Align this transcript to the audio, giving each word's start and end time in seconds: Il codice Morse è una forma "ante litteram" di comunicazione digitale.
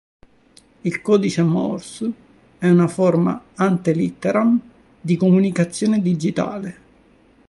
Il 0.81 0.99
codice 1.03 1.43
Morse 1.43 2.11
è 2.57 2.67
una 2.67 2.87
forma 2.87 3.39
"ante 3.53 3.91
litteram" 3.91 4.59
di 4.99 5.15
comunicazione 5.15 6.01
digitale. 6.01 6.77